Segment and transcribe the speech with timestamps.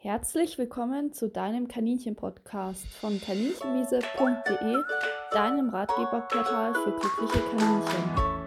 [0.00, 4.76] Herzlich willkommen zu deinem Kaninchen-Podcast von kaninchenwiese.de,
[5.32, 8.38] deinem Ratgeberportal für glückliche Kaninchen.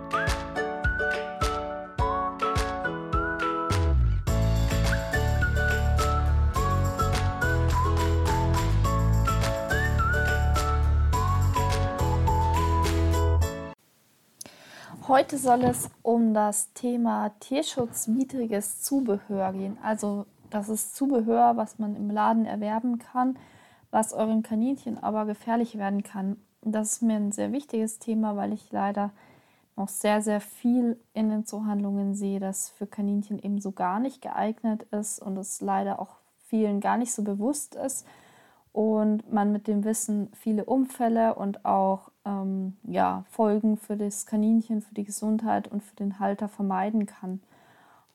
[15.06, 19.78] Heute soll es um das Thema tierschutzwidriges Zubehör gehen.
[19.84, 23.38] Also das ist Zubehör, was man im Laden erwerben kann,
[23.90, 26.38] was euren Kaninchen aber gefährlich werden kann.
[26.62, 29.12] Das ist mir ein sehr wichtiges Thema, weil ich leider
[29.76, 34.22] noch sehr, sehr viel in den Zoohandlungen sehe, das für Kaninchen eben so gar nicht
[34.22, 38.06] geeignet ist und es leider auch vielen gar nicht so bewusst ist
[38.74, 44.82] und man mit dem Wissen viele Unfälle und auch ähm, ja, Folgen für das Kaninchen,
[44.82, 47.42] für die Gesundheit und für den Halter vermeiden kann.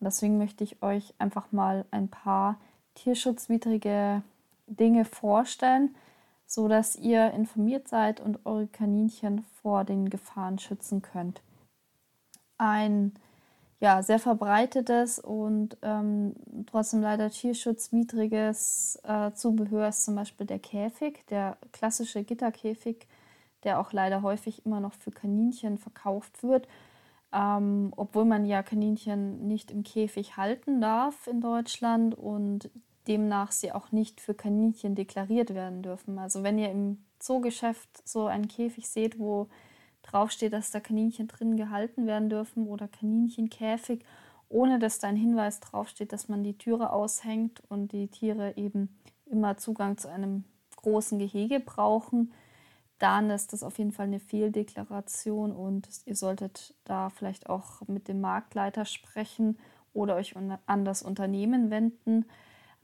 [0.01, 2.59] Und deswegen möchte ich euch einfach mal ein paar
[2.95, 4.23] tierschutzwidrige
[4.67, 5.95] Dinge vorstellen,
[6.47, 11.43] so dass ihr informiert seid und eure Kaninchen vor den Gefahren schützen könnt.
[12.59, 13.13] Ein
[13.79, 16.35] ja, sehr verbreitetes und ähm,
[16.67, 23.07] trotzdem leider tierschutzwidriges äh, Zubehör ist zum Beispiel der Käfig, der klassische Gitterkäfig,
[23.65, 26.67] der auch leider häufig immer noch für Kaninchen verkauft wird,
[27.33, 32.71] ähm, obwohl man ja Kaninchen nicht im Käfig halten darf in Deutschland und
[33.09, 36.19] demnach sie auch nicht für Kaninchen deklariert werden dürfen.
[36.19, 39.49] Also wenn ihr im Zoogeschäft so einen Käfig seht, wo
[40.03, 44.05] draufsteht, dass da Kaninchen drin gehalten werden dürfen oder Kaninchenkäfig,
[44.49, 48.97] ohne dass da ein Hinweis draufsteht, dass man die Türe aushängt und die Tiere eben
[49.27, 50.45] immer Zugang zu einem
[50.77, 52.33] großen Gehege brauchen,
[52.99, 58.09] dann ist das auf jeden Fall eine Fehldeklaration und ihr solltet da vielleicht auch mit
[58.09, 59.59] dem Marktleiter sprechen
[59.93, 60.35] oder euch
[60.67, 62.27] an das Unternehmen wenden.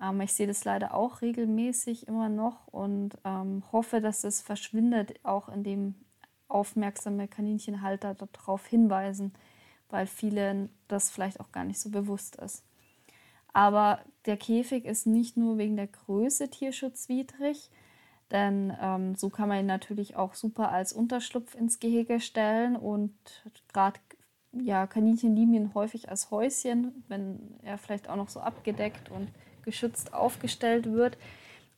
[0.01, 5.15] Ähm, ich sehe das leider auch regelmäßig immer noch und ähm, hoffe, dass es verschwindet,
[5.23, 5.95] auch indem
[6.49, 9.33] aufmerksame Kaninchenhalter darauf hinweisen,
[9.89, 12.65] weil vielen das vielleicht auch gar nicht so bewusst ist.
[13.55, 17.71] Aber der Käfig ist nicht nur wegen der Größe tierschutzwidrig,
[18.33, 23.15] denn ähm, so kann man ihn natürlich auch super als Unterschlupf ins Gehege stellen und
[23.73, 24.01] gerade
[24.53, 29.29] ja, Kaninchen lieben ihn häufig als Häuschen, wenn er vielleicht auch noch so abgedeckt und
[29.63, 31.17] geschützt aufgestellt wird.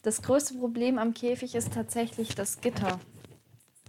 [0.03, 2.99] Das größte Problem am Käfig ist tatsächlich das Gitter.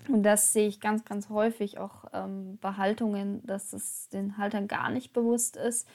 [0.07, 4.67] Und das sehe ich ganz, ganz häufig auch ähm, bei Haltungen, dass es den Haltern
[4.67, 5.87] gar nicht bewusst ist.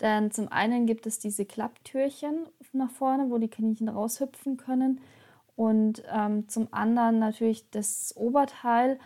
[0.00, 5.00] Denn zum einen gibt es diese Klapptürchen nach vorne, wo die Kaninchen raushüpfen können.
[5.56, 8.98] Und ähm, zum anderen natürlich das Oberteil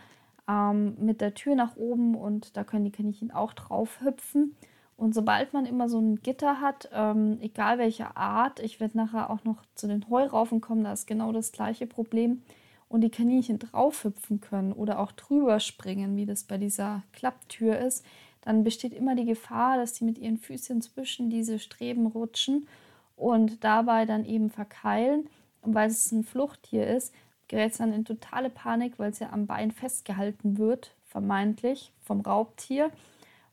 [0.47, 4.55] ähm, mit der Tür nach oben und da können die Kaninchen auch drauf hüpfen.
[4.97, 9.29] Und sobald man immer so ein Gitter hat, ähm, egal welcher Art, ich werde nachher
[9.29, 12.41] auch noch zu den Heuraufen kommen, da ist genau das gleiche Problem
[12.89, 18.03] und die Kaninchen draufhüpfen können oder auch drüber springen, wie das bei dieser Klapptür ist,
[18.41, 22.67] dann besteht immer die Gefahr, dass sie mit ihren Füßchen zwischen diese Streben rutschen
[23.15, 25.29] und dabei dann eben verkeilen.
[25.61, 27.13] Und weil es ein Fluchttier ist,
[27.47, 32.21] gerät es dann in totale Panik, weil es ja am Bein festgehalten wird, vermeintlich vom
[32.21, 32.91] Raubtier,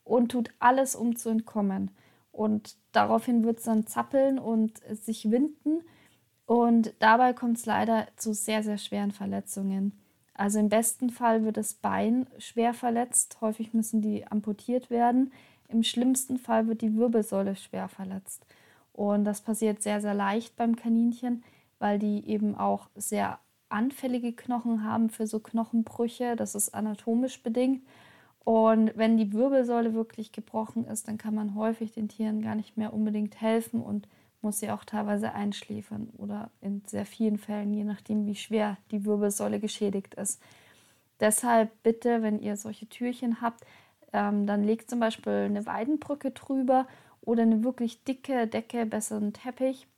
[0.05, 1.91] und tut alles, um zu entkommen.
[2.31, 5.83] Und daraufhin wird es dann zappeln und sich winden
[6.47, 9.93] und dabei kommt es leider zu sehr, sehr schweren Verletzungen.
[10.33, 15.33] Also im besten Fall wird das Bein schwer verletzt, häufig müssen die amputiert werden.
[15.69, 18.47] Im schlimmsten Fall wird die Wirbelsäule schwer verletzt.
[18.93, 21.43] Und das passiert sehr, sehr leicht beim Kaninchen,
[21.79, 23.39] weil die eben auch sehr
[23.69, 26.37] anfällige Knochen haben für so Knochenbrüche.
[26.37, 27.83] Das ist anatomisch bedingt.
[28.45, 32.77] Und wenn die Wirbelsäule wirklich gebrochen ist, dann kann man häufig den Tieren gar nicht
[32.77, 34.07] mehr unbedingt helfen und
[34.41, 39.05] muss sie auch teilweise einschläfern oder in sehr vielen Fällen, je nachdem, wie schwer die
[39.05, 40.41] Wirbelsäule geschädigt ist.
[41.19, 43.65] Deshalb bitte, wenn ihr solche Türchen habt,
[44.13, 46.87] ähm, dann legt zum Beispiel eine Weidenbrücke drüber
[47.23, 49.89] oder eine wirklich dicke Decke, besser einen Teppich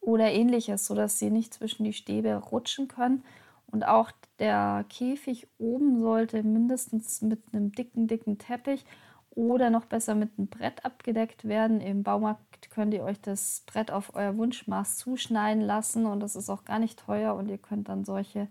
[0.00, 3.24] oder ähnliches, sodass sie nicht zwischen die Stäbe rutschen können.
[3.66, 8.84] Und auch der Käfig oben sollte mindestens mit einem dicken, dicken Teppich
[9.30, 11.80] oder noch besser mit einem Brett abgedeckt werden.
[11.80, 16.50] Im Baumarkt könnt ihr euch das Brett auf euer Wunschmaß zuschneiden lassen und das ist
[16.50, 18.48] auch gar nicht teuer und ihr könnt dann solche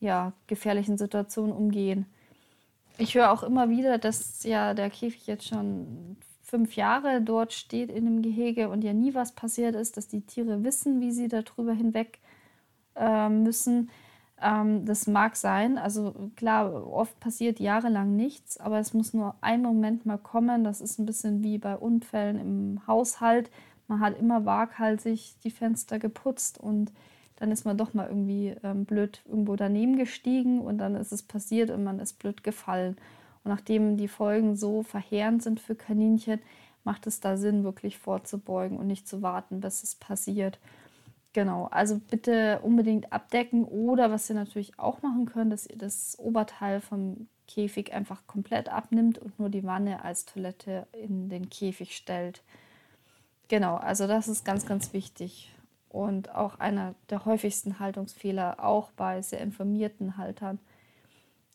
[0.00, 2.06] ja, gefährlichen Situationen umgehen.
[2.98, 6.16] Ich höre auch immer wieder, dass ja der Käfig jetzt schon
[6.50, 10.22] fünf Jahre dort steht in dem Gehege und ja nie was passiert ist, dass die
[10.22, 12.18] Tiere wissen, wie sie darüber hinweg
[12.96, 13.90] äh, müssen.
[14.42, 15.78] Ähm, das mag sein.
[15.78, 20.64] Also klar, oft passiert jahrelang nichts, aber es muss nur ein Moment mal kommen.
[20.64, 23.50] Das ist ein bisschen wie bei Unfällen im Haushalt.
[23.86, 26.92] man hat immer waghalsig die Fenster geputzt und
[27.36, 31.22] dann ist man doch mal irgendwie ähm, blöd irgendwo daneben gestiegen und dann ist es
[31.22, 32.96] passiert und man ist blöd gefallen.
[33.44, 36.40] Und nachdem die Folgen so verheerend sind für Kaninchen,
[36.84, 40.58] macht es da Sinn, wirklich vorzubeugen und nicht zu warten, bis es passiert.
[41.32, 46.18] Genau, also bitte unbedingt abdecken oder was ihr natürlich auch machen könnt, dass ihr das
[46.18, 51.96] Oberteil vom Käfig einfach komplett abnimmt und nur die Wanne als Toilette in den Käfig
[51.96, 52.42] stellt.
[53.48, 55.52] Genau, also das ist ganz, ganz wichtig
[55.88, 60.58] und auch einer der häufigsten Haltungsfehler, auch bei sehr informierten Haltern.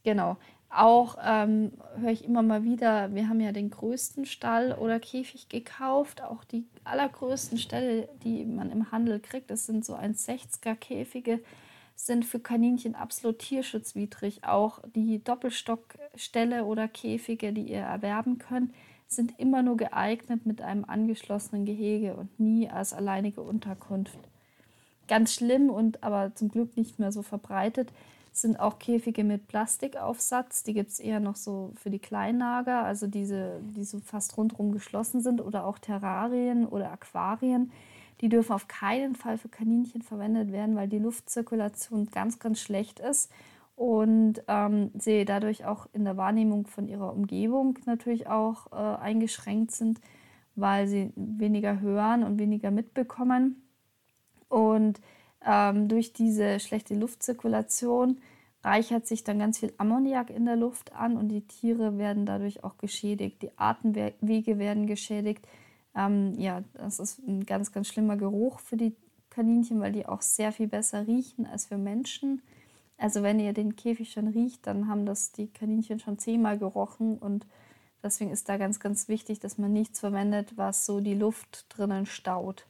[0.04, 0.38] Genau,
[0.70, 5.48] auch ähm, höre ich immer mal wieder, wir haben ja den größten Stall oder Käfig
[5.48, 11.40] gekauft, auch die allergrößten Ställe, die man im Handel kriegt, das sind so 1,60er Käfige,
[11.96, 14.44] sind für Kaninchen absolut tierschutzwidrig.
[14.44, 18.74] Auch die Doppelstockställe oder Käfige, die ihr erwerben könnt,
[19.08, 24.20] sind immer nur geeignet mit einem angeschlossenen Gehege und nie als alleinige Unterkunft.
[25.08, 27.92] Ganz schlimm und aber zum Glück nicht mehr so verbreitet
[28.38, 30.64] sind auch Käfige mit Plastikaufsatz.
[30.64, 34.72] Die gibt es eher noch so für die Kleinnager, also diese, die so fast rundherum
[34.72, 37.72] geschlossen sind oder auch Terrarien oder Aquarien.
[38.22, 43.00] Die dürfen auf keinen Fall für Kaninchen verwendet werden, weil die Luftzirkulation ganz, ganz schlecht
[43.00, 43.32] ist
[43.76, 49.72] und ähm, sie dadurch auch in der Wahrnehmung von ihrer Umgebung natürlich auch äh, eingeschränkt
[49.72, 50.00] sind,
[50.56, 53.62] weil sie weniger hören und weniger mitbekommen.
[54.48, 55.02] Und
[55.46, 58.20] ähm, durch diese schlechte Luftzirkulation
[58.64, 62.64] reichert sich dann ganz viel Ammoniak in der Luft an und die Tiere werden dadurch
[62.64, 63.44] auch geschädigt.
[63.44, 65.48] Die Atemwege werden geschädigt.
[65.96, 68.96] Ähm, ja, das ist ein ganz, ganz schlimmer Geruch für die
[69.30, 72.42] Kaninchen, weil die auch sehr viel besser riechen als für Menschen.
[72.98, 77.18] Also wenn ihr den Käfig schon riecht, dann haben das die Kaninchen schon zehnmal gerochen
[77.18, 77.46] und
[78.02, 82.06] deswegen ist da ganz, ganz wichtig, dass man nichts verwendet, was so die Luft drinnen
[82.06, 82.66] staut.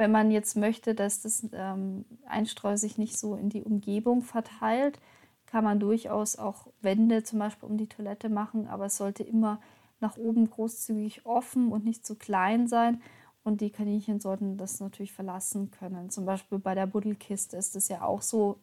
[0.00, 4.98] Wenn man jetzt möchte, dass das ähm, Einstreu sich nicht so in die Umgebung verteilt,
[5.44, 9.60] kann man durchaus auch Wände zum Beispiel um die Toilette machen, aber es sollte immer
[10.00, 13.02] nach oben großzügig offen und nicht zu klein sein.
[13.44, 16.08] Und die Kaninchen sollten das natürlich verlassen können.
[16.08, 18.58] Zum Beispiel bei der Buddelkiste ist es ja auch so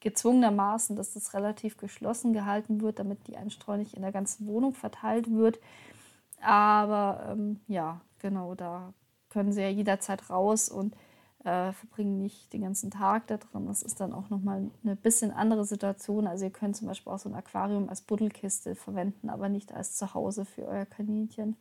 [0.00, 4.74] gezwungenermaßen, dass das relativ geschlossen gehalten wird, damit die Einstreu nicht in der ganzen Wohnung
[4.74, 5.60] verteilt wird.
[6.40, 8.92] Aber ähm, ja, genau, da
[9.30, 10.94] können sie ja jederzeit raus und
[11.44, 13.66] äh, verbringen nicht den ganzen Tag da drin.
[13.66, 16.26] Das ist dann auch nochmal eine bisschen andere Situation.
[16.26, 19.96] Also ihr könnt zum Beispiel auch so ein Aquarium als Buddelkiste verwenden, aber nicht als
[19.96, 21.56] Zuhause für euer Kaninchen.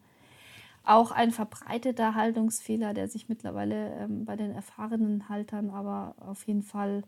[0.84, 6.64] Auch ein verbreiteter Haltungsfehler, der sich mittlerweile ähm, bei den erfahrenen Haltern aber auf jeden
[6.64, 7.04] Fall,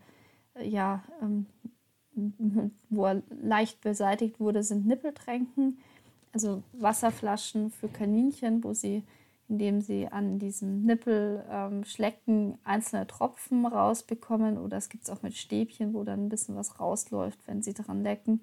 [0.55, 1.47] äh, ja, ähm,
[2.89, 5.79] wo er leicht beseitigt wurde, sind Nippeltränken.
[6.33, 9.03] Also Wasserflaschen für Kaninchen, wo sie
[9.51, 15.23] indem sie an diesem Nippel ähm, schlecken, einzelne Tropfen rausbekommen oder es gibt es auch
[15.23, 18.41] mit Stäbchen, wo dann ein bisschen was rausläuft, wenn sie dran lecken.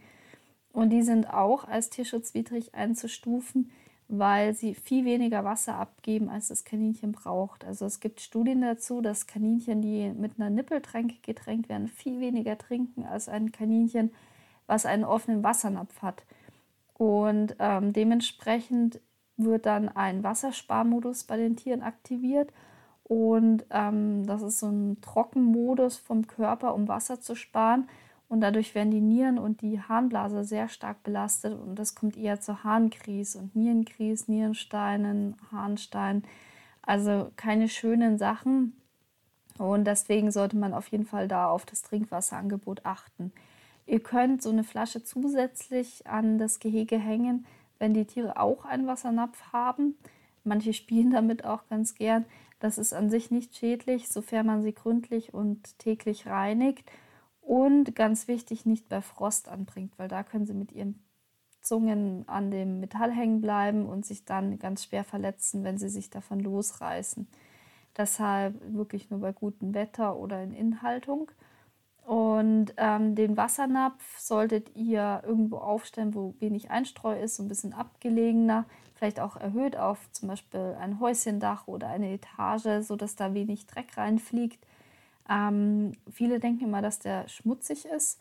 [0.71, 3.71] Und die sind auch als tierschutzwidrig einzustufen,
[4.09, 7.65] weil sie viel weniger Wasser abgeben, als das Kaninchen braucht.
[7.65, 12.59] Also es gibt Studien dazu, dass Kaninchen, die mit einer Nippeltränke getränkt werden, viel weniger
[12.59, 14.11] trinken als ein Kaninchen,
[14.67, 16.23] was einen offenen Wassernapf hat.
[16.99, 19.01] Und ähm, dementsprechend
[19.39, 22.53] wird dann ein Wassersparmodus bei den Tieren aktiviert.
[23.05, 27.89] Und ähm, das ist so ein Trockenmodus vom Körper, um Wasser zu sparen.
[28.29, 31.59] Und dadurch werden die Nieren und die Harnblase sehr stark belastet.
[31.59, 36.25] Und das kommt eher zu Harnkries und Nierenkries, Nierensteinen, Harnstein.
[36.83, 38.77] Also keine schönen Sachen.
[39.57, 43.33] Und deswegen sollte man auf jeden Fall da auf das Trinkwasserangebot achten.
[43.87, 47.47] Ihr könnt so eine Flasche zusätzlich an das Gehege hängen
[47.79, 49.97] wenn die Tiere auch einen Wassernapf haben.
[50.45, 52.25] Manche spielen damit auch ganz gern.
[52.61, 56.91] Das ist an sich nicht schädlich, sofern man sie gründlich und täglich reinigt.
[57.41, 61.03] Und ganz wichtig, nicht bei Frost anbringt, weil da können sie mit ihren
[61.63, 66.11] Zungen an dem Metall hängen bleiben und sich dann ganz schwer verletzen, wenn sie sich
[66.11, 67.29] davon losreißen.
[67.97, 71.31] Deshalb wirklich nur bei gutem Wetter oder in Inhaltung.
[72.09, 77.75] Und ähm, den Wassernapf solltet ihr irgendwo aufstellen, wo wenig Einstreu ist, so ein bisschen
[77.75, 83.67] abgelegener, vielleicht auch erhöht auf zum Beispiel ein Häuschendach oder eine Etage, sodass da wenig
[83.67, 84.59] Dreck reinfliegt.
[85.29, 88.19] Ähm, viele denken immer, dass der schmutzig ist.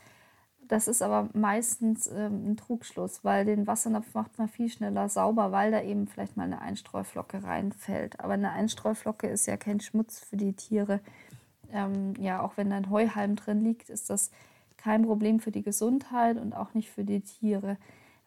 [0.67, 5.53] Das ist aber meistens ähm, ein Trugschluss, weil den Wassernapf macht man viel schneller sauber,
[5.53, 8.19] weil da eben vielleicht mal eine Einstreuflocke reinfällt.
[8.19, 10.99] Aber eine Einstreuflocke ist ja kein Schmutz für die Tiere
[11.71, 14.31] ähm, ja, auch wenn ein Heuhalm drin liegt, ist das
[14.77, 17.77] kein Problem für die Gesundheit und auch nicht für die Tiere.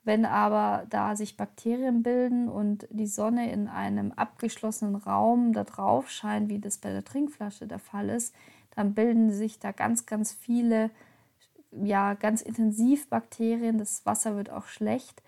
[0.02, 6.11] Wenn aber da sich Bakterien bilden und die Sonne in einem abgeschlossenen Raum da drauf
[6.11, 8.35] scheint, wie das bei der Trinkflasche der Fall ist,
[8.75, 10.90] dann bilden sich da ganz, ganz viele,
[11.70, 13.78] ja, ganz intensiv Bakterien.
[13.78, 15.23] Das Wasser wird auch schlecht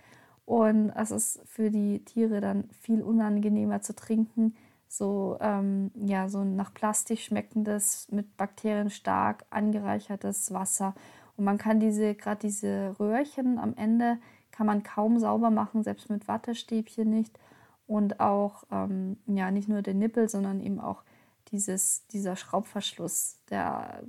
[0.46, 4.54] und es ist für die Tiere dann viel unangenehmer zu trinken.
[4.92, 10.94] So, ähm, ja, so nach Plastik schmeckendes, mit Bakterien stark angereichertes Wasser.
[11.34, 14.18] Und man kann diese, gerade diese Röhrchen am Ende,
[14.50, 17.38] kann man kaum sauber machen, selbst mit Wattestäbchen nicht.
[17.86, 21.04] Und auch, ähm, ja, nicht nur den Nippel, sondern eben auch
[21.52, 23.38] dieses, dieser Schraubverschluss.
[23.48, 24.02] Der,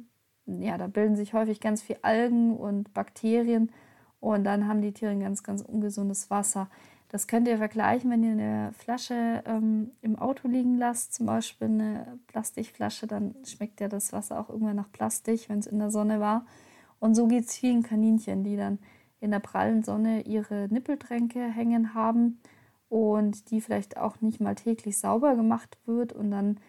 [0.47, 3.71] ja, da bilden sich häufig ganz viel Algen und Bakterien
[4.19, 6.69] und dann haben die Tiere ein ganz, ganz ungesundes Wasser.
[7.13, 11.67] Das könnt ihr vergleichen, wenn ihr eine Flasche ähm, im Auto liegen lasst, zum Beispiel
[11.67, 15.91] eine Plastikflasche, dann schmeckt ja das Wasser auch irgendwann nach Plastik, wenn es in der
[15.91, 16.47] Sonne war.
[16.99, 18.79] Und so geht es vielen Kaninchen, die dann
[19.19, 22.39] in der prallen Sonne ihre Nippeltränke hängen haben
[22.89, 26.59] und die vielleicht auch nicht mal täglich sauber gemacht wird und dann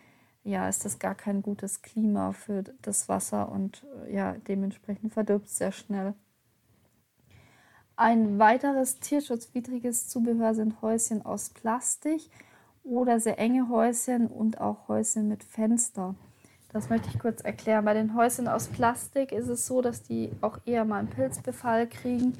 [0.42, 5.56] ja, ist das gar kein gutes Klima für das Wasser und ja, dementsprechend verdirbt es
[5.56, 6.12] sehr schnell.
[7.96, 12.22] Ein weiteres tierschutzwidriges Zubehör sind Häuschen aus Plastik
[12.82, 16.16] oder sehr enge Häuschen und auch Häuschen mit Fenster.
[16.72, 17.84] Das möchte ich kurz erklären.
[17.84, 21.86] Bei den Häuschen aus Plastik ist es so, dass die auch eher mal einen Pilzbefall
[21.86, 22.32] kriegen.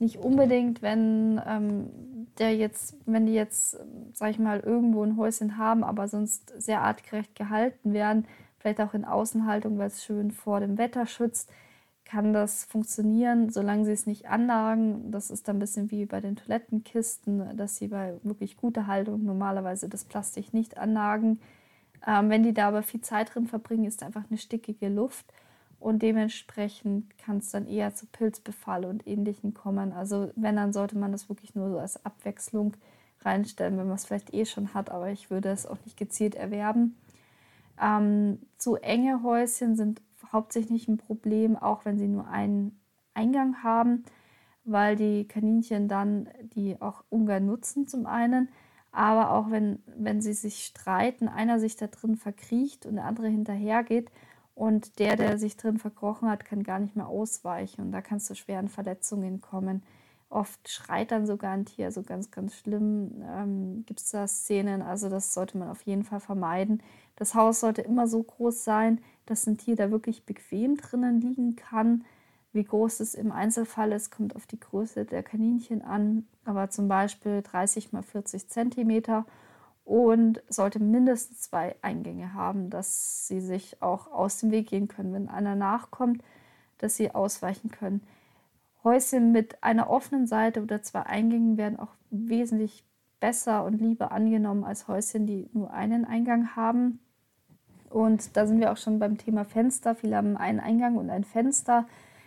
[0.00, 1.90] Nicht unbedingt, wenn ähm,
[2.38, 3.78] der jetzt, wenn die jetzt,
[4.14, 8.26] sag ich mal, irgendwo ein Häuschen haben, aber sonst sehr artgerecht gehalten werden,
[8.58, 11.48] vielleicht auch in Außenhaltung, weil es schön vor dem Wetter schützt,
[12.08, 15.10] kann das funktionieren, solange sie es nicht anlagen.
[15.10, 19.24] Das ist dann ein bisschen wie bei den Toilettenkisten, dass sie bei wirklich guter Haltung
[19.24, 21.38] normalerweise das Plastik nicht anlagen.
[22.06, 25.26] Ähm, wenn die da aber viel Zeit drin verbringen, ist einfach eine stickige Luft
[25.80, 29.92] und dementsprechend kann es dann eher zu Pilzbefall und ähnlichen kommen.
[29.92, 32.72] Also wenn, dann sollte man das wirklich nur so als Abwechslung
[33.20, 36.36] reinstellen, wenn man es vielleicht eh schon hat, aber ich würde es auch nicht gezielt
[36.36, 36.96] erwerben.
[37.78, 40.00] Ähm, zu enge Häuschen sind
[40.32, 42.80] hauptsächlich ein Problem, auch wenn sie nur einen
[43.14, 44.04] Eingang haben,
[44.64, 48.48] weil die Kaninchen dann die auch ungern nutzen zum einen,
[48.92, 53.28] aber auch wenn, wenn sie sich streiten, einer sich da drin verkriecht und der andere
[53.28, 54.10] hinterhergeht
[54.54, 58.18] und der, der sich drin verkrochen hat, kann gar nicht mehr ausweichen und da kann
[58.18, 59.82] es zu schweren Verletzungen kommen.
[60.30, 64.82] Oft schreit dann sogar ein Tier, so ganz, ganz schlimm ähm, gibt es da Szenen.
[64.82, 66.82] Also das sollte man auf jeden Fall vermeiden.
[67.18, 71.56] Das Haus sollte immer so groß sein, dass ein Tier da wirklich bequem drinnen liegen
[71.56, 72.04] kann.
[72.52, 76.28] Wie groß es im Einzelfall ist, kommt auf die Größe der Kaninchen an.
[76.44, 79.26] Aber zum Beispiel 30 mal 40 Zentimeter
[79.84, 85.12] und sollte mindestens zwei Eingänge haben, dass sie sich auch aus dem Weg gehen können,
[85.12, 86.22] wenn einer nachkommt,
[86.78, 88.02] dass sie ausweichen können.
[88.84, 92.84] Häuschen mit einer offenen Seite oder zwei Eingängen werden auch wesentlich
[93.18, 97.00] besser und lieber angenommen als Häuschen, die nur einen Eingang haben.
[97.90, 99.94] Und da sind wir auch schon beim Thema Fenster.
[99.94, 101.86] Viele haben einen Eingang und ein Fenster.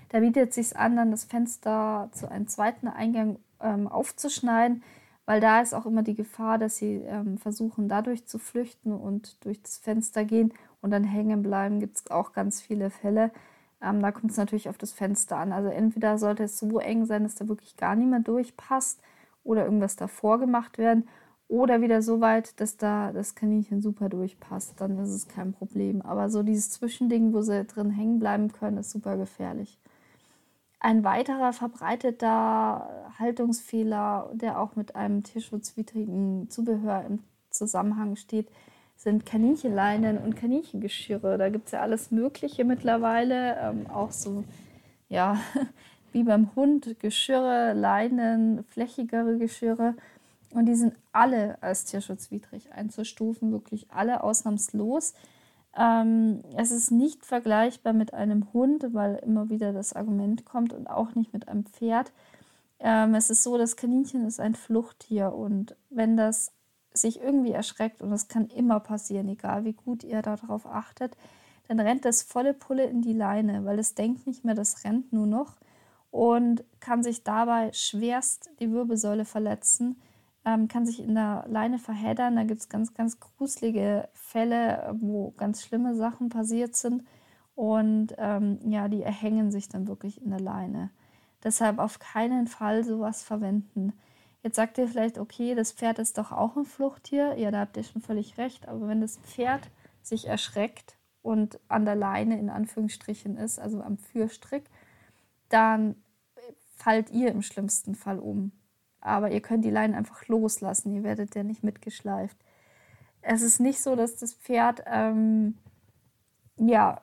[0.09, 4.83] Da bietet es sich an, dann das Fenster zu einem zweiten Eingang ähm, aufzuschneiden,
[5.25, 9.43] weil da ist auch immer die Gefahr, dass sie ähm, versuchen, dadurch zu flüchten und
[9.45, 11.79] durch das Fenster gehen und dann hängen bleiben.
[11.79, 13.31] Gibt es auch ganz viele Fälle.
[13.81, 15.53] Ähm, da kommt es natürlich auf das Fenster an.
[15.53, 18.99] Also entweder sollte es so eng sein, dass da wirklich gar mehr durchpasst
[19.43, 21.07] oder irgendwas davor gemacht werden
[21.51, 24.79] oder wieder so weit, dass da das Kaninchen super durchpasst.
[24.79, 26.01] Dann ist es kein Problem.
[26.01, 29.77] Aber so dieses Zwischending, wo sie drin hängen bleiben können, ist super gefährlich.
[30.79, 38.47] Ein weiterer verbreiteter Haltungsfehler, der auch mit einem tierschutzwidrigen Zubehör im Zusammenhang steht,
[38.95, 41.37] sind Kaninchenleinen und Kaninchengeschirre.
[41.37, 44.45] Da gibt es ja alles Mögliche mittlerweile, ähm, auch so,
[45.09, 45.37] ja,
[46.13, 49.95] wie beim Hund, Geschirre, Leinen, flächigere Geschirre.
[50.53, 55.13] Und die sind alle als tierschutzwidrig einzustufen, wirklich alle ausnahmslos.
[55.77, 60.87] Ähm, es ist nicht vergleichbar mit einem Hund, weil immer wieder das Argument kommt und
[60.87, 62.11] auch nicht mit einem Pferd.
[62.79, 66.51] Ähm, es ist so, das Kaninchen ist ein Fluchttier und wenn das
[66.93, 71.15] sich irgendwie erschreckt, und das kann immer passieren, egal wie gut ihr darauf achtet,
[71.67, 75.13] dann rennt das volle Pulle in die Leine, weil es denkt nicht mehr, das rennt
[75.13, 75.55] nur noch
[76.09, 80.01] und kann sich dabei schwerst die Wirbelsäule verletzen,
[80.45, 82.35] ähm, kann sich in der Leine verheddern.
[82.35, 87.03] Da gibt es ganz, ganz gruselige Fälle, wo ganz schlimme Sachen passiert sind
[87.55, 90.89] und ähm, ja, die erhängen sich dann wirklich in der Leine.
[91.43, 93.93] Deshalb auf keinen Fall sowas verwenden.
[94.43, 97.37] Jetzt sagt ihr vielleicht, okay, das Pferd ist doch auch ein Fluchttier.
[97.37, 98.67] Ja, da habt ihr schon völlig recht.
[98.67, 99.69] Aber wenn das Pferd
[100.01, 104.63] sich erschreckt und an der Leine in Anführungsstrichen ist, also am Führstrick,
[105.49, 105.95] dann
[106.77, 108.51] fallt ihr im schlimmsten Fall um.
[109.01, 112.37] Aber ihr könnt die Leine einfach loslassen, ihr werdet ja nicht mitgeschleift.
[113.21, 115.57] Es ist nicht so, dass das Pferd ähm,
[116.57, 117.01] ja,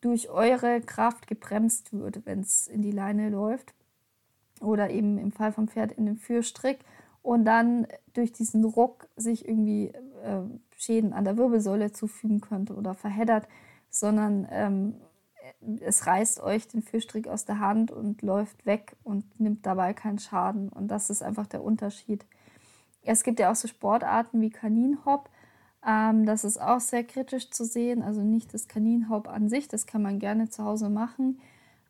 [0.00, 3.74] durch eure Kraft gebremst wird, wenn es in die Leine läuft.
[4.60, 6.78] Oder eben im Fall vom Pferd in den Führstrick
[7.22, 10.42] und dann durch diesen Ruck sich irgendwie äh,
[10.76, 13.48] Schäden an der Wirbelsäule zufügen könnte oder verheddert,
[13.90, 14.94] sondern ähm,
[15.80, 20.18] es reißt euch den Führstrick aus der Hand und läuft weg und nimmt dabei keinen
[20.18, 20.68] Schaden.
[20.68, 22.24] Und das ist einfach der Unterschied.
[23.02, 25.28] Es gibt ja auch so Sportarten wie Kaninhop.
[25.86, 28.02] Ähm, das ist auch sehr kritisch zu sehen.
[28.02, 31.40] Also nicht das Kaninhop an sich, das kann man gerne zu Hause machen.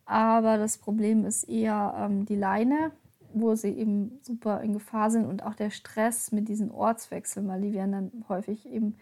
[0.06, 2.92] Aber das Problem ist eher ähm, die Leine,
[3.32, 7.62] wo sie eben super in Gefahr sind und auch der Stress mit diesen Ortswechseln, weil
[7.62, 8.96] die werden dann häufig eben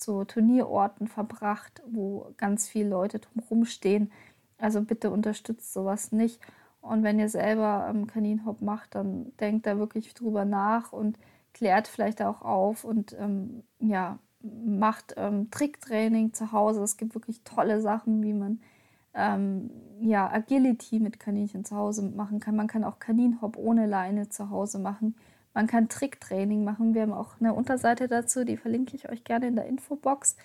[0.00, 4.10] zu Turnierorten verbracht, wo ganz viele Leute drumherum stehen.
[4.58, 6.40] Also bitte unterstützt sowas nicht.
[6.80, 11.18] Und wenn ihr selber ähm, Kaninhop macht, dann denkt da wirklich drüber nach und
[11.52, 16.82] klärt vielleicht auch auf und ähm, ja, macht ähm, Tricktraining zu Hause.
[16.82, 18.60] Es gibt wirklich tolle Sachen, wie man
[19.14, 22.56] ähm, ja, Agility mit Kaninchen zu Hause machen kann.
[22.56, 25.16] Man kann auch Kaninhop ohne Leine zu Hause machen.
[25.52, 26.94] Man kann Tricktraining machen.
[26.94, 30.36] Wir haben auch eine Unterseite dazu, die verlinke ich euch gerne in der Infobox.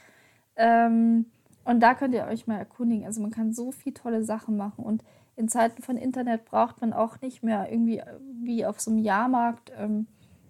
[0.56, 1.26] Ähm,
[1.64, 3.06] und da könnt ihr euch mal erkundigen.
[3.06, 4.84] Also man kann so viele tolle Sachen machen.
[4.84, 5.04] Und
[5.36, 8.02] in Zeiten von Internet braucht man auch nicht mehr irgendwie
[8.42, 10.08] wie auf so einem Jahrmarkt ähm,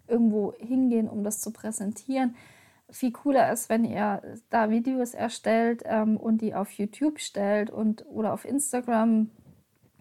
[0.08, 2.36] irgendwo hingehen, um das zu präsentieren.
[2.90, 4.22] Viel cooler ist, wenn ihr
[4.52, 9.32] da Videos erstellt ähm, und die auf YouTube stellt und oder auf Instagram,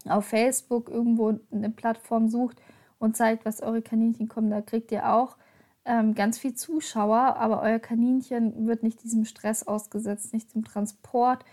[0.07, 2.61] auf Facebook irgendwo eine Plattform sucht
[3.05, 4.51] und zeigt, was eure Kaninchen kommen.
[4.51, 5.37] Da kriegt ihr auch
[5.85, 11.45] ähm, ganz viel Zuschauer, aber euer Kaninchen wird nicht diesem Stress ausgesetzt, nicht dem Transport,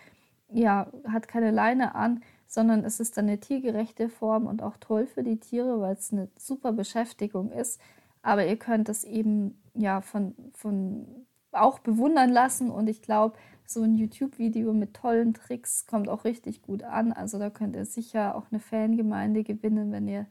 [0.50, 5.06] ja, hat keine Leine an, sondern es ist dann eine tiergerechte Form und auch toll
[5.08, 7.82] für die Tiere, weil es eine super Beschäftigung ist.
[8.22, 13.82] Aber ihr könnt es eben ja von, von auch bewundern lassen und ich glaube, so
[13.84, 17.12] ein YouTube-Video mit tollen Tricks kommt auch richtig gut an.
[17.12, 20.28] Also da könnt ihr sicher auch eine Fangemeinde gewinnen, wenn ihr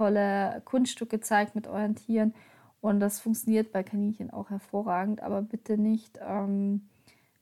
[0.00, 2.32] tolle Kunststücke zeigt mit euren Tieren.
[2.80, 6.88] Und das funktioniert bei Kaninchen auch hervorragend, aber bitte nicht ähm,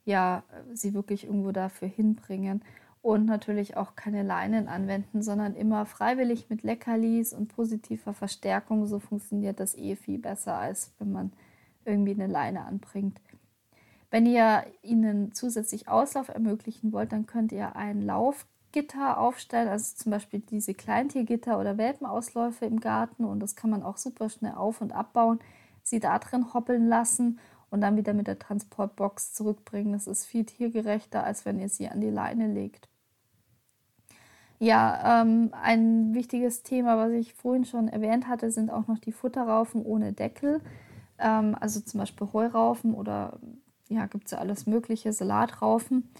[0.04, 0.42] ja,
[0.72, 2.64] sie wirklich irgendwo dafür hinbringen
[3.00, 8.86] und natürlich auch keine Leinen anwenden, sondern immer freiwillig mit Leckerlis und positiver Verstärkung.
[8.86, 11.32] So funktioniert das eh viel besser, als wenn man
[11.84, 13.20] irgendwie eine Leine anbringt.
[14.10, 18.02] Wenn ihr ihnen zusätzlich Auslauf ermöglichen wollt, dann könnt ihr ein
[18.68, 23.82] Laufgitter aufstellen, also zum Beispiel diese Kleintiergitter oder Welpenausläufe im Garten und das kann man
[23.82, 25.40] auch super schnell auf- und abbauen,
[25.82, 27.38] sie da drin hoppeln lassen
[27.70, 29.92] und dann wieder mit der Transportbox zurückbringen.
[29.92, 32.88] Das ist viel tiergerechter, als wenn ihr sie an die Leine legt.
[34.60, 39.12] Ja, ähm, ein wichtiges Thema, was ich vorhin schon erwähnt hatte, sind auch noch die
[39.12, 40.60] Futterraufen ohne Deckel.
[41.18, 43.38] Ähm, also zum Beispiel Heuraufen oder
[43.88, 46.10] ja, gibt es ja alles mögliche, Salatraufen.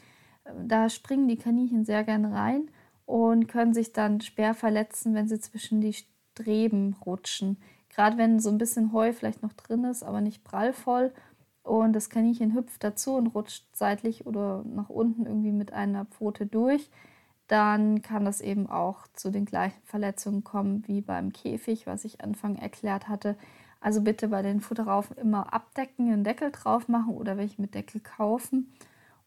[0.67, 2.71] Da springen die Kaninchen sehr gerne rein
[3.07, 7.59] und können sich dann schwer verletzen, wenn sie zwischen die Streben rutschen.
[7.89, 11.13] Gerade wenn so ein bisschen Heu vielleicht noch drin ist, aber nicht prallvoll
[11.63, 16.47] und das Kaninchen hüpft dazu und rutscht seitlich oder nach unten irgendwie mit einer Pfote
[16.47, 16.91] durch,
[17.47, 22.23] dann kann das eben auch zu den gleichen Verletzungen kommen wie beim Käfig, was ich
[22.23, 23.37] Anfang erklärt hatte.
[23.81, 28.01] Also bitte bei den Futterraufen immer abdecken, einen Deckel drauf machen oder welche mit Deckel
[28.01, 28.73] kaufen.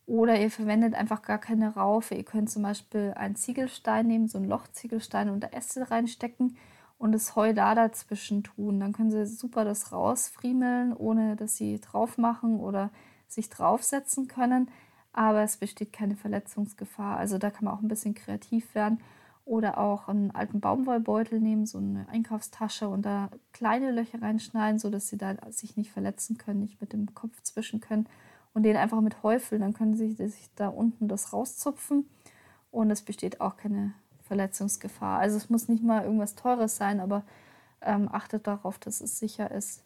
[0.06, 2.16] Oder ihr verwendet einfach gar keine Raufe.
[2.16, 6.58] Ihr könnt zum Beispiel einen Ziegelstein nehmen, so einen Lochziegelstein und da Äste reinstecken
[6.98, 8.80] und das Heu da dazwischen tun.
[8.80, 12.92] Dann können sie super das rausfriemeln, ohne dass sie drauf machen oder
[13.28, 14.70] sich draufsetzen können.
[15.14, 17.18] Aber es besteht keine Verletzungsgefahr.
[17.18, 19.00] Also da kann man auch ein bisschen kreativ werden.
[19.46, 25.08] Oder auch einen alten Baumwollbeutel nehmen, so eine Einkaufstasche und da kleine Löcher reinschneiden, sodass
[25.10, 28.08] sie da sich nicht verletzen können, nicht mit dem Kopf zwischen können.
[28.54, 29.62] Und den einfach mit Heu füllen.
[29.62, 32.10] Dann können sie sich da unten das rauszupfen.
[32.72, 35.20] Und es besteht auch keine Verletzungsgefahr.
[35.20, 37.24] Also es muss nicht mal irgendwas Teures sein, aber
[37.82, 39.84] ähm, achtet darauf, dass es sicher ist.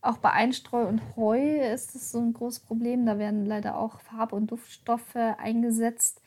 [0.00, 3.06] Auch bei Einstreu und Heu ist es so ein großes Problem.
[3.06, 6.20] Da werden leider auch Farb- und Duftstoffe eingesetzt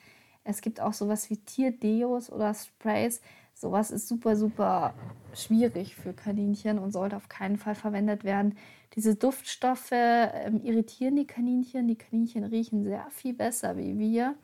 [0.43, 3.21] es gibt auch sowas wie Tierdeos oder Sprays.
[3.53, 4.93] Sowas ist super, super
[5.33, 8.57] schwierig für Kaninchen und sollte auf keinen Fall verwendet werden.
[8.95, 11.87] Diese Duftstoffe ähm, irritieren die Kaninchen.
[11.87, 14.35] Die Kaninchen riechen sehr viel besser wie wir.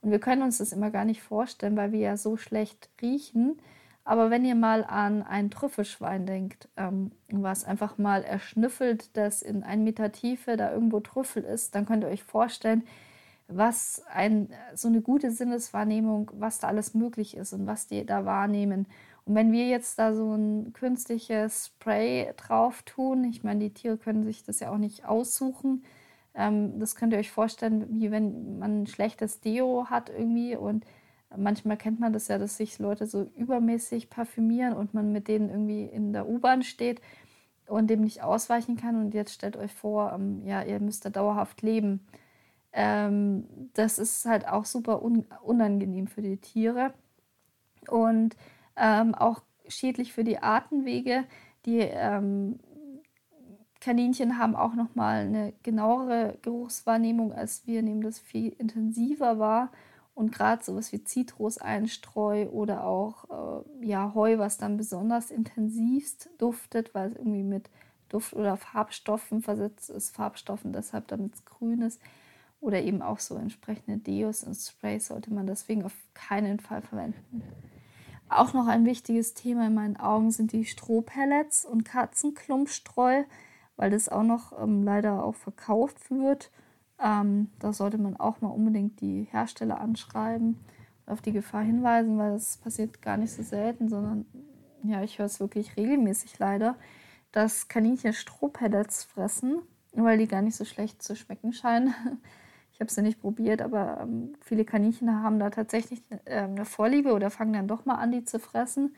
[0.00, 3.60] Und wir können uns das immer gar nicht vorstellen, weil wir ja so schlecht riechen.
[4.04, 9.62] Aber wenn ihr mal an ein Trüffelschwein denkt, ähm, was einfach mal erschnüffelt, dass in
[9.62, 12.82] ein Meter Tiefe da irgendwo Trüffel ist, dann könnt ihr euch vorstellen,
[13.46, 18.24] was ein, so eine gute Sinneswahrnehmung, was da alles möglich ist und was die da
[18.24, 18.86] wahrnehmen.
[19.24, 23.96] Und wenn wir jetzt da so ein künstliches Spray drauf tun, ich meine, die Tiere
[23.96, 25.84] können sich das ja auch nicht aussuchen.
[26.34, 30.84] Ähm, das könnt ihr euch vorstellen, wie wenn man ein schlechtes Deo hat irgendwie und
[31.36, 35.50] manchmal kennt man das ja, dass sich Leute so übermäßig parfümieren und man mit denen
[35.50, 37.00] irgendwie in der U-Bahn steht
[37.66, 38.96] und dem nicht ausweichen kann.
[38.96, 42.06] Und jetzt stellt euch vor, ähm, ja, ihr müsst da dauerhaft leben.
[42.72, 46.94] Ähm, das ist halt auch super un unangenehm für die Tiere
[47.88, 48.36] und
[48.82, 51.24] ähm, auch schädlich für die Atemwege.
[51.64, 52.58] Die ähm,
[53.80, 59.70] Kaninchen haben auch noch mal eine genauere Geruchswahrnehmung als wir, nehmen das viel intensiver wahr
[60.14, 66.94] und gerade sowas wie Zitruseinstreu oder auch äh, ja, Heu, was dann besonders intensivst duftet,
[66.94, 67.70] weil es irgendwie mit
[68.08, 72.00] Duft- oder Farbstoffen versetzt ist, Farbstoffen deshalb, damit es grün ist.
[72.60, 77.42] Oder eben auch so entsprechende Deos und Sprays sollte man deswegen auf keinen Fall verwenden.
[78.38, 83.24] Auch noch ein wichtiges Thema in meinen Augen sind die Strohpellets und Katzenklumpstreu,
[83.76, 86.50] weil das auch noch ähm, leider auch verkauft wird
[87.02, 90.58] ähm, da sollte man auch mal unbedingt die Hersteller anschreiben
[91.04, 94.24] und auf die Gefahr hinweisen, weil das passiert gar nicht so selten, sondern
[94.84, 96.76] ja, ich höre es wirklich regelmäßig leider,
[97.32, 101.94] dass Kaninchen Strohpellets fressen, weil die gar nicht so schlecht zu schmecken scheinen.
[102.82, 107.30] Habe ja nicht probiert, aber ähm, viele Kaninchen haben da tatsächlich äh, eine Vorliebe oder
[107.30, 108.94] fangen dann doch mal an, die zu fressen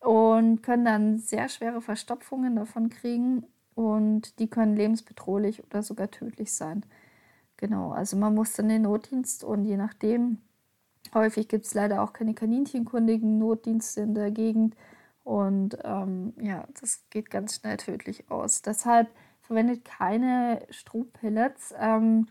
[0.00, 6.52] und können dann sehr schwere Verstopfungen davon kriegen und die können lebensbedrohlich oder sogar tödlich
[6.52, 6.84] sein.
[7.56, 10.38] Genau, also man muss dann den Notdienst und je nachdem,
[11.14, 14.76] häufig gibt es leider auch keine kaninchenkundigen Notdienste in der Gegend
[15.22, 18.62] und ähm, ja, das geht ganz schnell tödlich aus.
[18.62, 19.08] Deshalb
[19.40, 21.74] verwendet keine Strohpellets.
[21.78, 22.26] Ähm,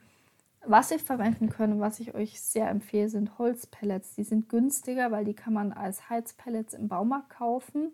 [0.66, 4.16] was ich verwenden können, was ich euch sehr empfehle, sind Holzpellets.
[4.16, 7.92] Die sind günstiger, weil die kann man als Heizpellets im Baumarkt kaufen.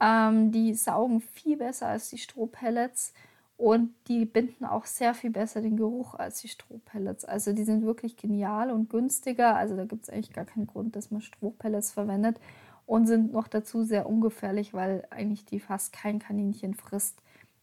[0.00, 3.12] Ähm, die saugen viel besser als die Strohpellets
[3.56, 7.24] und die binden auch sehr viel besser den Geruch als die Strohpellets.
[7.24, 9.54] Also die sind wirklich genial und günstiger.
[9.54, 12.40] Also da gibt es eigentlich gar keinen Grund, dass man Strohpellets verwendet.
[12.86, 17.22] Und sind noch dazu sehr ungefährlich, weil eigentlich die fast kein Kaninchen frisst.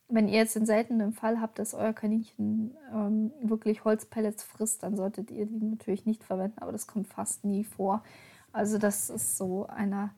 [0.09, 4.95] Wenn ihr jetzt den seltenen Fall habt, dass euer Kaninchen ähm, wirklich Holzpellets frisst, dann
[4.95, 8.03] solltet ihr die natürlich nicht verwenden, aber das kommt fast nie vor.
[8.51, 10.11] Also das ist so einer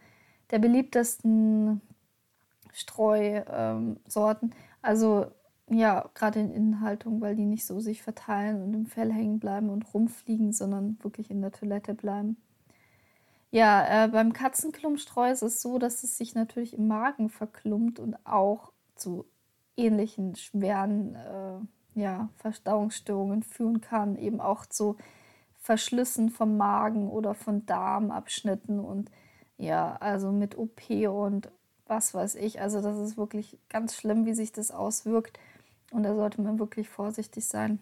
[0.50, 1.82] der beliebtesten
[2.72, 4.50] Streusorten.
[4.50, 5.28] Ähm, also
[5.70, 9.70] ja, gerade in Innenhaltung, weil die nicht so sich verteilen und im Fell hängen bleiben
[9.70, 12.38] und rumfliegen, sondern wirklich in der Toilette bleiben.
[13.52, 18.16] Ja, äh, beim Katzenklumpstreu ist es so, dass es sich natürlich im Magen verklumpt und
[18.26, 19.26] auch zu
[19.82, 24.98] ähnlichen schweren äh, ja, Verdauungsstörungen führen kann, eben auch zu
[25.60, 29.12] Verschlüssen vom Magen oder von Darmabschnitten und
[29.58, 31.52] ja, also mit OP und
[31.86, 32.62] was weiß ich.
[32.62, 35.38] Also das ist wirklich ganz schlimm, wie sich das auswirkt.
[35.92, 37.80] Und da sollte man wirklich vorsichtig sein.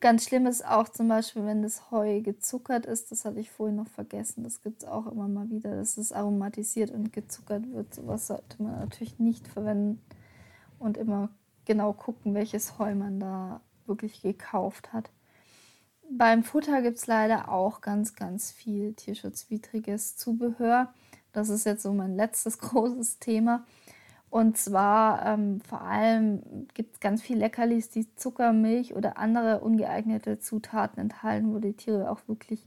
[0.00, 3.10] Ganz schlimm ist auch zum Beispiel, wenn das Heu gezuckert ist.
[3.10, 4.44] Das hatte ich vorhin noch vergessen.
[4.44, 7.92] Das gibt es auch immer mal wieder, dass es aromatisiert und gezuckert wird.
[7.92, 10.00] Sowas sollte man natürlich nicht verwenden
[10.78, 11.30] und immer
[11.64, 15.10] genau gucken, welches Heu man da wirklich gekauft hat.
[16.10, 20.92] Beim Futter gibt es leider auch ganz, ganz viel tierschutzwidriges Zubehör.
[21.32, 23.66] Das ist jetzt so mein letztes großes Thema.
[24.30, 29.60] Und zwar ähm, vor allem gibt es ganz viel Leckerlis, die Zucker, Milch oder andere
[29.60, 32.66] ungeeignete Zutaten enthalten, wo die Tiere auch wirklich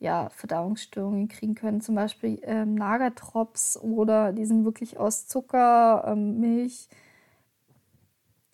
[0.00, 1.80] ja, Verdauungsstörungen kriegen können.
[1.80, 6.88] Zum Beispiel ähm, Nagertrops oder die sind wirklich aus Zucker, ähm, Milch.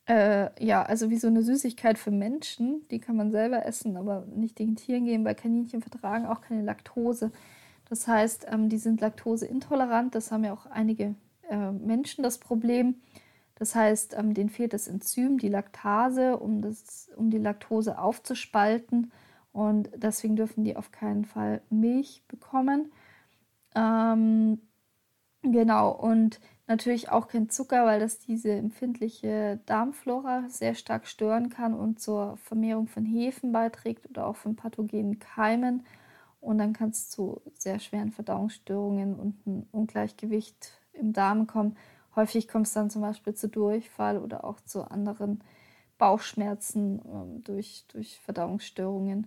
[0.06, 2.86] Äh, ja, also wie so eine Süßigkeit für Menschen.
[2.90, 6.62] Die kann man selber essen, aber nicht den Tieren geben, weil Kaninchen vertragen auch keine
[6.62, 7.32] Laktose.
[7.88, 10.14] Das heißt, ähm, die sind laktoseintolerant.
[10.14, 11.14] Das haben ja auch einige
[11.48, 12.96] äh, Menschen das Problem.
[13.56, 19.12] Das heißt, ähm, denen fehlt das Enzym, die Laktase, um, das, um die Laktose aufzuspalten.
[19.52, 22.92] Und deswegen dürfen die auf keinen Fall Milch bekommen.
[23.74, 24.60] Ähm,
[25.42, 31.74] genau, und natürlich auch kein Zucker, weil das diese empfindliche Darmflora sehr stark stören kann
[31.74, 35.84] und zur Vermehrung von Hefen beiträgt oder auch von pathogenen Keimen.
[36.40, 41.76] Und dann kann es zu sehr schweren Verdauungsstörungen und einem Ungleichgewicht im Darm kommen.
[42.16, 45.42] Häufig kommt es dann zum Beispiel zu Durchfall oder auch zu anderen
[45.98, 49.26] Bauchschmerzen ähm, durch, durch Verdauungsstörungen.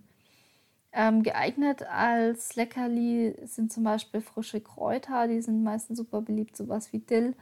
[0.92, 6.92] Ähm, geeignet als Leckerli sind zum Beispiel frische Kräuter, die sind meistens super beliebt, sowas
[6.92, 7.34] wie Dill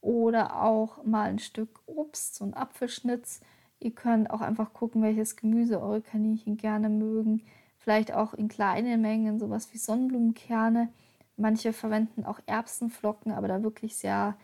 [0.00, 3.40] oder auch mal ein Stück Obst, so ein Apfelschnitz.
[3.80, 7.42] Ihr könnt auch einfach gucken, welches Gemüse eure Kaninchen gerne mögen.
[7.78, 10.88] Vielleicht auch in kleinen Mengen, sowas wie Sonnenblumenkerne
[11.36, 14.36] Manche verwenden auch Erbsenflocken, aber da wirklich sehr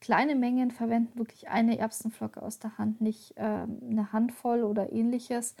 [0.00, 5.54] kleine Mengen verwenden, wirklich eine Erbsenflocke aus der Hand, nicht äh, eine Handvoll oder ähnliches.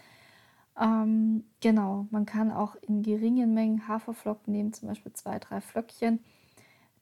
[0.80, 6.20] Ähm, genau, man kann auch in geringen Mengen Haferflocken nehmen, zum Beispiel zwei, drei Flöckchen.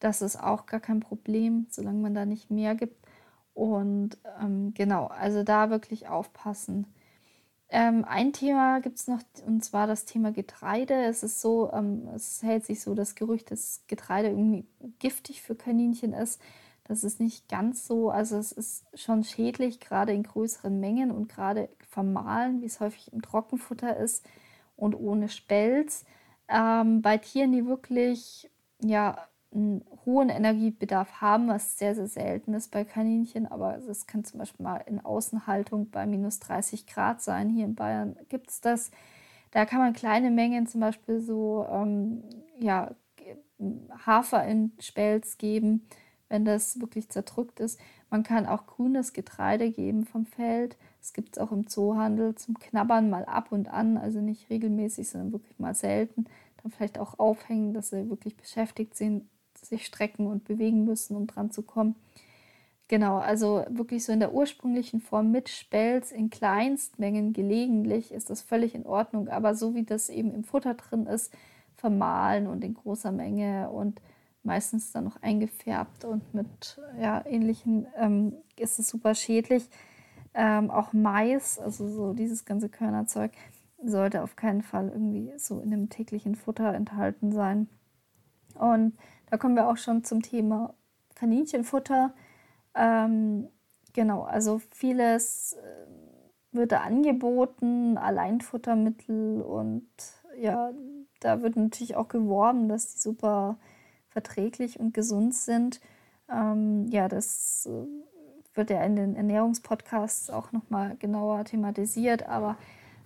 [0.00, 3.06] Das ist auch gar kein Problem, solange man da nicht mehr gibt.
[3.54, 6.86] Und ähm, genau, also da wirklich aufpassen.
[7.68, 10.94] Ähm, ein Thema gibt es noch, und zwar das Thema Getreide.
[11.04, 14.66] Es ist so, ähm, es hält sich so das Gerücht, dass Getreide irgendwie
[14.98, 16.40] giftig für Kaninchen ist.
[16.90, 18.10] Das ist nicht ganz so.
[18.10, 23.12] Also es ist schon schädlich, gerade in größeren Mengen und gerade vermahlen, wie es häufig
[23.12, 24.26] im Trockenfutter ist
[24.74, 26.04] und ohne Spelz.
[26.48, 28.50] Ähm, bei Tieren, die wirklich
[28.82, 29.18] ja,
[29.54, 34.40] einen hohen Energiebedarf haben, was sehr, sehr selten ist bei Kaninchen, aber es kann zum
[34.40, 37.50] Beispiel mal in Außenhaltung bei minus 30 Grad sein.
[37.50, 38.90] Hier in Bayern gibt es das.
[39.52, 42.24] Da kann man kleine Mengen zum Beispiel so ähm,
[42.58, 42.96] ja,
[44.04, 45.86] Hafer in Spelz geben
[46.30, 47.78] wenn das wirklich zerdrückt ist.
[48.08, 50.78] Man kann auch grünes Getreide geben vom Feld.
[51.02, 55.10] Es gibt es auch im Zoohandel zum Knabbern mal ab und an, also nicht regelmäßig,
[55.10, 56.24] sondern wirklich mal selten.
[56.62, 59.28] Dann vielleicht auch aufhängen, dass sie wirklich beschäftigt sind,
[59.60, 61.96] sich strecken und bewegen müssen, um dran zu kommen.
[62.86, 68.40] Genau, also wirklich so in der ursprünglichen Form mit Spelz in Kleinstmengen gelegentlich ist das
[68.40, 69.28] völlig in Ordnung.
[69.28, 71.32] Aber so wie das eben im Futter drin ist,
[71.76, 74.00] vermahlen und in großer Menge und
[74.42, 79.68] meistens dann noch eingefärbt und mit ja, ähnlichen ähm, ist es super schädlich.
[80.32, 83.32] Ähm, auch Mais, also so dieses ganze Körnerzeug,
[83.82, 87.68] sollte auf keinen Fall irgendwie so in dem täglichen Futter enthalten sein.
[88.54, 88.96] Und
[89.30, 90.74] da kommen wir auch schon zum Thema
[91.14, 92.12] Kaninchenfutter.
[92.74, 93.48] Ähm,
[93.92, 95.86] genau, also vieles äh,
[96.52, 99.88] wird da angeboten, Alleinfuttermittel und
[100.38, 100.72] ja,
[101.20, 103.58] da wird natürlich auch geworben, dass die super
[104.10, 105.80] verträglich und gesund sind.
[106.30, 107.86] Ähm, ja, das äh,
[108.54, 112.56] wird ja in den Ernährungspodcasts auch nochmal genauer thematisiert, aber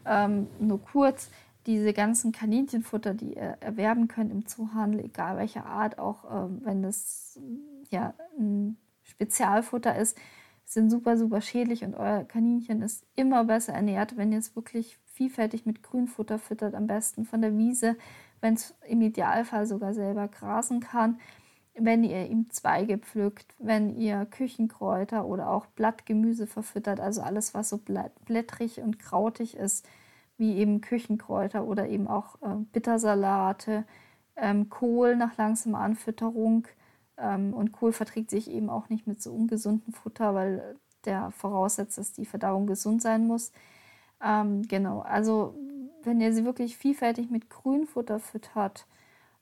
[0.05, 1.31] ähm, nur kurz,
[1.67, 6.83] diese ganzen Kaninchenfutter, die ihr erwerben könnt im Zoohandel, egal welcher Art, auch ähm, wenn
[6.83, 7.41] das
[7.91, 10.19] ja, ein Spezialfutter ist,
[10.67, 14.99] sind super, super schädlich und euer Kaninchen ist immer besser ernährt, wenn ihr es wirklich
[15.13, 17.97] vielfältig mit Grünfutter füttert, am besten von der Wiese,
[18.45, 21.19] wenn es im Idealfall sogar selber grasen kann,
[21.75, 27.71] wenn ihr ihm Zweige pflückt, wenn ihr Küchenkräuter oder auch Blattgemüse verfüttert, also alles, was
[27.71, 29.89] so blättrig und krautig ist,
[30.37, 33.87] wie eben Küchenkräuter oder eben auch äh, Bittersalate,
[34.37, 36.69] ähm, Kohl nach langsamer Anfütterung.
[37.17, 40.77] Ähm, und Kohl verträgt sich eben auch nicht mit so ungesundem Futter, weil
[41.07, 43.53] der voraussetzt, dass die Verdauung gesund sein muss.
[44.23, 45.55] Ähm, genau, also
[46.07, 48.87] wenn ihr sie wirklich vielfältig mit Grünfutter füttert,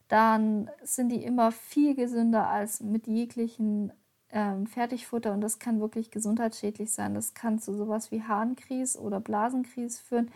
[0.08, 3.92] dann sind die immer viel gesünder als mit jeglichen
[4.30, 7.14] ähm, Fertigfutter und das kann wirklich gesundheitsschädlich sein.
[7.14, 10.30] Das kann zu sowas wie Harnkries oder Blasenkries führen.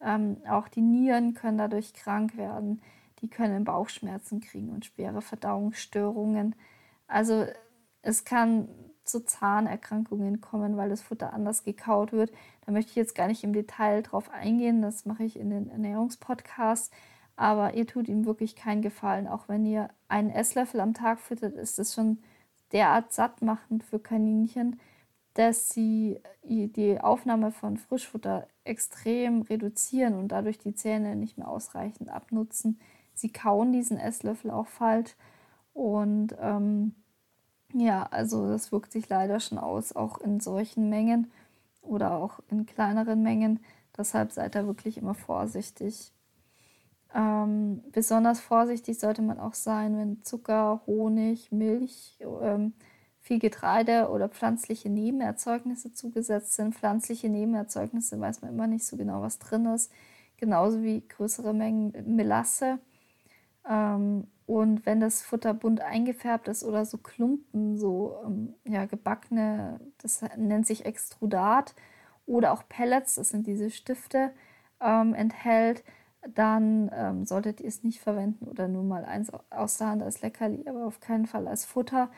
[0.00, 2.80] Ähm, auch die Nieren können dadurch krank werden.
[3.20, 6.54] Die können Bauchschmerzen kriegen und schwere Verdauungsstörungen.
[7.06, 7.46] Also
[8.02, 8.68] es kann
[9.10, 12.32] zu Zahnerkrankungen kommen, weil das Futter anders gekaut wird.
[12.64, 15.70] Da möchte ich jetzt gar nicht im Detail drauf eingehen, das mache ich in den
[15.70, 16.90] Ernährungspodcasts.
[17.36, 19.26] Aber ihr tut ihm wirklich keinen Gefallen.
[19.26, 22.18] Auch wenn ihr einen Esslöffel am Tag füttert, ist das schon
[22.72, 24.78] derart sattmachend für Kaninchen,
[25.34, 32.10] dass sie die Aufnahme von Frischfutter extrem reduzieren und dadurch die Zähne nicht mehr ausreichend
[32.10, 32.78] abnutzen.
[33.14, 35.14] Sie kauen diesen Esslöffel auch falsch
[35.72, 36.94] und ähm,
[37.72, 41.30] ja, also das wirkt sich leider schon aus, auch in solchen Mengen
[41.82, 43.60] oder auch in kleineren Mengen.
[43.96, 46.12] Deshalb seid da wirklich immer vorsichtig.
[47.14, 52.72] Ähm, besonders vorsichtig sollte man auch sein, wenn Zucker, Honig, Milch, ähm,
[53.20, 56.74] viel Getreide oder pflanzliche Nebenerzeugnisse zugesetzt sind.
[56.74, 59.92] Pflanzliche Nebenerzeugnisse weiß man immer nicht so genau, was drin ist.
[60.36, 62.78] Genauso wie größere Mengen Melasse.
[63.68, 69.78] Ähm, und wenn das Futter bunt eingefärbt ist oder so Klumpen, so ähm, ja, gebackene,
[69.98, 71.76] das nennt sich Extrudat,
[72.26, 74.32] oder auch Pellets, das sind diese Stifte,
[74.80, 75.84] ähm, enthält,
[76.34, 80.20] dann ähm, solltet ihr es nicht verwenden oder nur mal eins aus der Hand als
[80.20, 82.10] Leckerli, aber auf keinen Fall als Futter.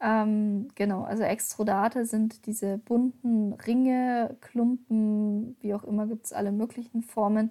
[0.00, 6.52] Ähm, genau, also Extrudate sind diese bunten Ringe, Klumpen, wie auch immer, gibt es alle
[6.52, 7.50] möglichen Formen,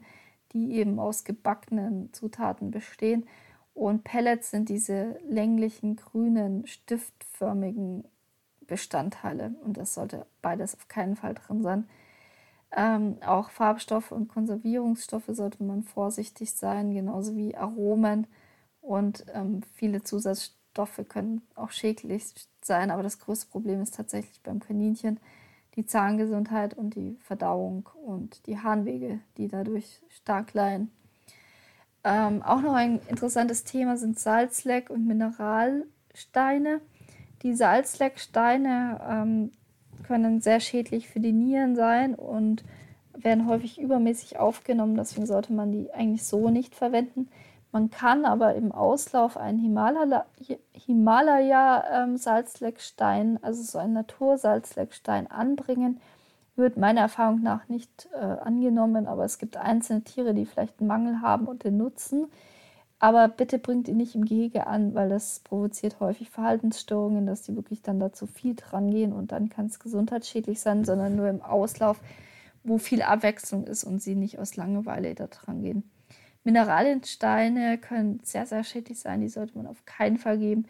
[0.53, 3.25] die eben aus gebackenen Zutaten bestehen.
[3.73, 8.05] Und Pellets sind diese länglichen, grünen, stiftförmigen
[8.67, 9.55] Bestandteile.
[9.63, 11.88] Und das sollte beides auf keinen Fall drin sein.
[12.73, 18.27] Ähm, auch Farbstoffe und Konservierungsstoffe sollte man vorsichtig sein, genauso wie Aromen
[18.79, 24.60] Und ähm, viele Zusatzstoffe können auch schädlich sein, aber das größte Problem ist tatsächlich beim
[24.60, 25.19] Kaninchen
[25.75, 30.91] die Zahngesundheit und die Verdauung und die Harnwege, die dadurch stark leiden.
[32.03, 36.81] Ähm, auch noch ein interessantes Thema sind Salzleck und Mineralsteine.
[37.43, 39.51] Die Salzlecksteine ähm,
[40.03, 42.63] können sehr schädlich für die Nieren sein und
[43.15, 44.95] werden häufig übermäßig aufgenommen.
[44.95, 47.29] Deswegen sollte man die eigentlich so nicht verwenden.
[47.71, 49.59] Man kann aber im Auslauf einen
[50.73, 56.01] Himalaya-Salzleckstein, ähm, also so einen Natursalzleckstein, anbringen.
[56.55, 60.87] Wird meiner Erfahrung nach nicht äh, angenommen, aber es gibt einzelne Tiere, die vielleicht einen
[60.87, 62.27] Mangel haben und den nutzen.
[62.99, 67.55] Aber bitte bringt ihn nicht im Gehege an, weil das provoziert häufig Verhaltensstörungen, dass die
[67.55, 71.27] wirklich dann da zu viel dran gehen und dann kann es gesundheitsschädlich sein, sondern nur
[71.27, 71.99] im Auslauf,
[72.63, 75.89] wo viel Abwechslung ist und sie nicht aus Langeweile da dran gehen.
[76.43, 80.65] Mineraliensteine können sehr, sehr schädlich sein, die sollte man auf keinen Fall geben.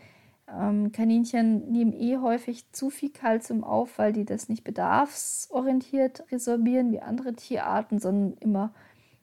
[0.54, 6.92] Ähm, Kaninchen nehmen eh häufig zu viel Kalzium auf, weil die das nicht bedarfsorientiert resorbieren
[6.92, 8.74] wie andere Tierarten, sondern immer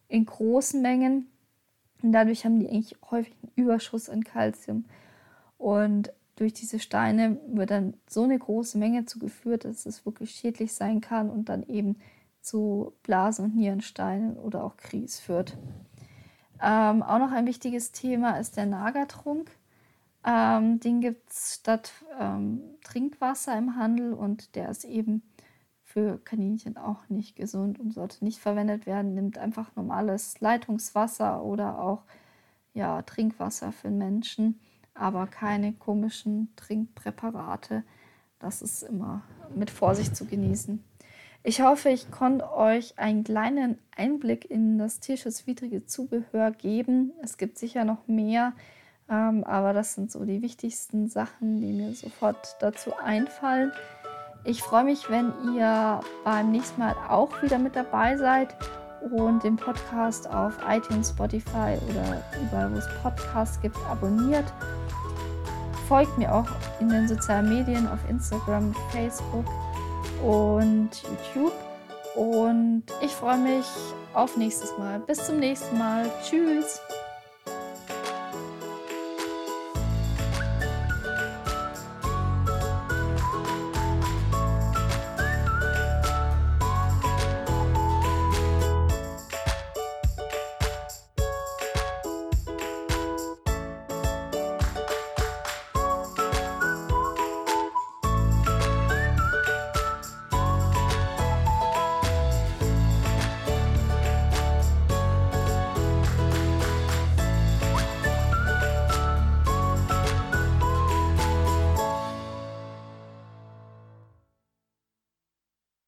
[0.08, 1.28] in großen Mengen.
[2.02, 4.84] Und dadurch haben die eigentlich häufig einen Überschuss an Kalzium.
[5.58, 10.72] Und durch diese Steine wird dann so eine große Menge zugeführt, dass es wirklich schädlich
[10.72, 11.96] sein kann und dann eben
[12.40, 15.58] zu Blasen- und Nierensteinen oder auch Kries führt.
[16.62, 19.50] Ähm, auch noch ein wichtiges Thema ist der Nagertrunk.
[20.28, 25.22] Ähm, den gibt es statt ähm, Trinkwasser im Handel und der ist eben
[25.82, 29.14] für Kaninchen auch nicht gesund und sollte nicht verwendet werden.
[29.14, 32.02] Nimmt einfach normales Leitungswasser oder auch
[32.74, 34.60] ja, Trinkwasser für Menschen,
[34.92, 37.82] aber keine komischen Trinkpräparate.
[38.38, 39.22] Das ist immer
[39.54, 40.84] mit Vorsicht zu genießen.
[41.42, 47.12] Ich hoffe, ich konnte euch einen kleinen Einblick in das tierschutzwidrige Zubehör geben.
[47.22, 48.52] Es gibt sicher noch mehr,
[49.10, 53.72] ähm, aber das sind so die wichtigsten Sachen, die mir sofort dazu einfallen.
[54.44, 58.54] Ich freue mich, wenn ihr beim nächsten Mal auch wieder mit dabei seid
[59.16, 64.52] und den Podcast auf iTunes, Spotify oder überall, wo es Podcasts gibt, abonniert.
[65.88, 66.48] Folgt mir auch
[66.80, 69.46] in den sozialen Medien auf Instagram, Facebook
[70.22, 70.90] und
[71.34, 71.52] YouTube.
[72.14, 73.66] Und ich freue mich
[74.12, 74.98] auf nächstes Mal.
[75.00, 76.10] Bis zum nächsten Mal.
[76.24, 76.80] Tschüss.